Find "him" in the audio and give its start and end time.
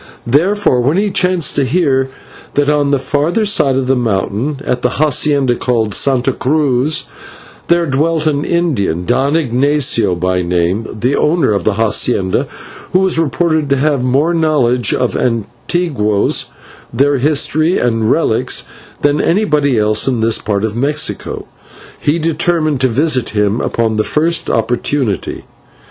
23.37-23.61